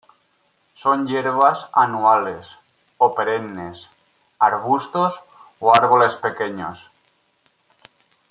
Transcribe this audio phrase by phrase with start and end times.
[0.73, 2.57] Son hierbas anuales
[2.97, 3.91] o perennes,
[4.39, 5.23] arbustos
[5.59, 6.89] o árboles pequeños.